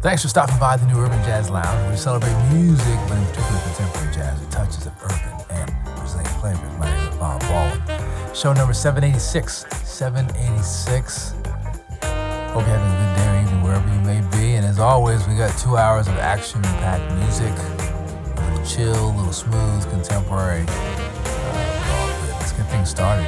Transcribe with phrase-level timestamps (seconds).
[0.00, 3.60] Thanks for stopping by the New Urban Jazz Lounge, we celebrate music, but in particular
[3.60, 6.78] contemporary jazz with touches of urban and Brazilian flavors.
[6.78, 8.34] My name is Bob Baldwin.
[8.34, 9.66] Show number 786.
[9.86, 11.32] 786.
[11.32, 11.44] Hope
[12.54, 14.54] you're having a good day or evening wherever you may be.
[14.54, 17.77] And as always, we got two hours of action-packed music.
[18.68, 20.66] Chill, little smooth, contemporary.
[20.68, 23.26] Uh, Let's get things started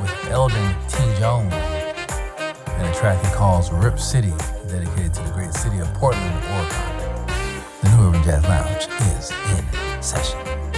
[0.00, 0.98] with Eldon T.
[1.16, 4.32] Jones and a track he calls Rip City
[4.66, 7.26] dedicated to the great city of Portland, Oregon.
[7.82, 10.69] The New Urban Jazz Lounge is in session.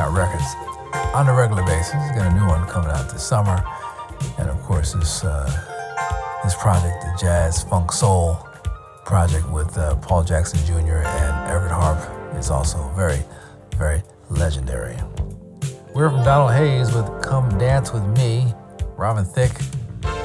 [0.00, 0.54] Out records
[1.12, 1.92] on a regular basis.
[1.92, 3.62] He's got a new one coming out this summer.
[4.38, 5.44] And of course, this, uh,
[6.42, 8.38] this project, the Jazz Funk Soul
[9.04, 11.04] project with uh, Paul Jackson Jr.
[11.04, 11.98] and Everett Harp,
[12.38, 13.20] is also very,
[13.76, 14.96] very legendary.
[15.94, 18.54] We're from Donald Hayes with Come Dance With Me,
[18.96, 19.60] Robin Thicke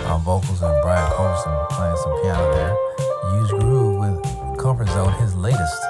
[0.08, 2.78] on vocals, and Brian Culbertson playing some piano there.
[3.26, 5.82] Euge Groove with Comfort Zone, his latest.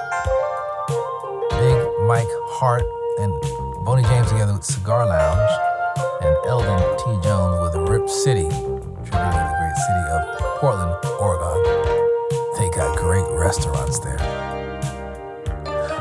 [1.50, 2.26] Big Mike
[2.58, 2.82] Hart
[3.18, 3.32] and
[3.86, 5.50] Boney James together with Cigar Lounge,
[6.20, 7.04] and Eldon T.
[7.22, 10.20] Jones with Rip City, tributing the great city of
[10.58, 11.62] Portland, Oregon.
[12.58, 14.18] They got great restaurants there.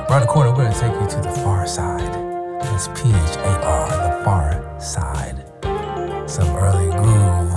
[0.09, 2.09] Around the corner, we're going to take you to the Pharcyde.
[2.73, 5.43] It's P H A R, the Pharcyde.
[6.27, 7.53] Some early groove,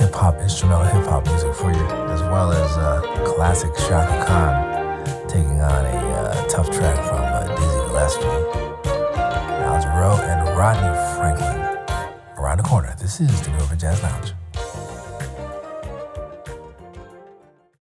[0.00, 4.66] hip hop, instrumental hip hop music for you, as well as uh, classic Chaka Khan
[5.28, 8.67] taking on a uh, tough track from uh, Dizzy Gillespie.
[9.98, 11.58] Jarreau and Rodney Franklin.
[12.36, 14.32] Around the corner, this is the York Jazz Lounge.